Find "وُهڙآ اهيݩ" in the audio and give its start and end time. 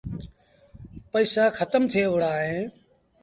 2.09-2.65